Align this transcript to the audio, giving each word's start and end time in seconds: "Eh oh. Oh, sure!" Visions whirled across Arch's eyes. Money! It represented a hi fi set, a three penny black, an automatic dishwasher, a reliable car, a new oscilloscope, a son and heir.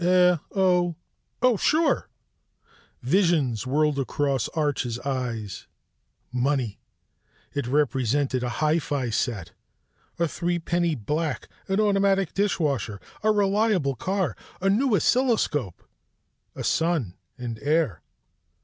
"Eh 0.03 0.35
oh. 0.55 0.95
Oh, 1.43 1.57
sure!" 1.57 2.09
Visions 3.03 3.67
whirled 3.67 3.99
across 3.99 4.49
Arch's 4.55 4.97
eyes. 5.01 5.67
Money! 6.31 6.79
It 7.53 7.67
represented 7.67 8.41
a 8.41 8.49
hi 8.49 8.79
fi 8.79 9.11
set, 9.11 9.51
a 10.17 10.27
three 10.27 10.57
penny 10.57 10.95
black, 10.95 11.47
an 11.67 11.79
automatic 11.79 12.33
dishwasher, 12.33 12.99
a 13.21 13.29
reliable 13.31 13.93
car, 13.93 14.35
a 14.59 14.71
new 14.71 14.95
oscilloscope, 14.95 15.83
a 16.55 16.63
son 16.63 17.13
and 17.37 17.59
heir. 17.61 18.01